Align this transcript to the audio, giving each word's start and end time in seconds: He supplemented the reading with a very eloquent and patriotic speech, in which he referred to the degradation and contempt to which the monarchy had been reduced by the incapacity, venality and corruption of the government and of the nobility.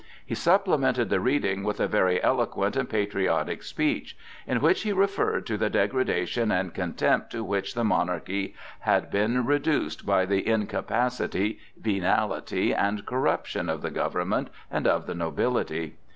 He 0.25 0.33
supplemented 0.33 1.11
the 1.11 1.19
reading 1.19 1.61
with 1.63 1.79
a 1.79 1.87
very 1.87 2.19
eloquent 2.23 2.75
and 2.75 2.89
patriotic 2.89 3.61
speech, 3.61 4.17
in 4.47 4.59
which 4.59 4.81
he 4.81 4.91
referred 4.91 5.45
to 5.45 5.59
the 5.59 5.69
degradation 5.69 6.51
and 6.51 6.73
contempt 6.73 7.29
to 7.33 7.43
which 7.43 7.75
the 7.75 7.83
monarchy 7.83 8.55
had 8.79 9.11
been 9.11 9.45
reduced 9.45 10.03
by 10.03 10.25
the 10.25 10.47
incapacity, 10.47 11.59
venality 11.79 12.73
and 12.73 13.05
corruption 13.05 13.69
of 13.69 13.83
the 13.83 13.91
government 13.91 14.49
and 14.71 14.87
of 14.87 15.05
the 15.05 15.13
nobility. 15.13 15.97